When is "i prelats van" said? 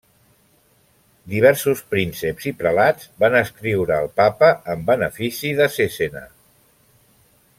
2.53-3.37